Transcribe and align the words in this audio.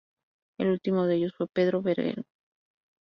El 0.57 0.69
último 0.69 1.05
de 1.05 1.17
ellos 1.17 1.33
fue 1.37 1.45
Pedro 1.47 1.83
Berenguer. 1.83 2.25